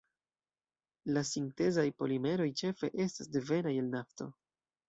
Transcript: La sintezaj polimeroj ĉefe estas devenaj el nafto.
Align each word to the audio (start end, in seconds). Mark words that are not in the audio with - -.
La 1.17 1.23
sintezaj 1.33 1.85
polimeroj 2.01 2.49
ĉefe 2.63 2.91
estas 3.07 3.33
devenaj 3.37 3.79
el 3.83 3.93
nafto. 3.99 4.31